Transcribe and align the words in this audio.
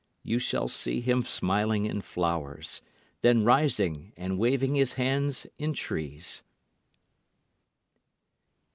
You 0.23 0.39
shall 0.39 0.67
see 0.67 0.99
Him 0.99 1.21
smiling 1.23 1.85
in 1.85 2.01
flowers, 2.01 2.81
then 3.21 3.43
rising 3.45 4.13
and 4.17 4.39
waving 4.39 4.73
His 4.73 4.93
hands 4.93 5.45
in 5.59 5.73
trees. 5.73 6.41